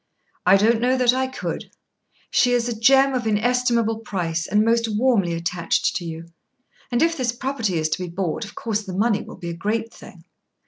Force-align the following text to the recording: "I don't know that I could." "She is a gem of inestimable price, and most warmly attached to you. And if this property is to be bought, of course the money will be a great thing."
"I 0.47 0.57
don't 0.57 0.81
know 0.81 0.97
that 0.97 1.13
I 1.13 1.27
could." 1.27 1.69
"She 2.31 2.53
is 2.53 2.67
a 2.67 2.75
gem 2.75 3.13
of 3.13 3.27
inestimable 3.27 3.99
price, 3.99 4.47
and 4.47 4.65
most 4.65 4.87
warmly 4.97 5.35
attached 5.35 5.95
to 5.97 6.05
you. 6.05 6.25
And 6.91 7.03
if 7.03 7.15
this 7.15 7.31
property 7.31 7.75
is 7.77 7.87
to 7.89 8.01
be 8.01 8.09
bought, 8.09 8.43
of 8.43 8.55
course 8.55 8.81
the 8.81 8.97
money 8.97 9.21
will 9.21 9.37
be 9.37 9.51
a 9.51 9.53
great 9.53 9.93
thing." 9.93 10.23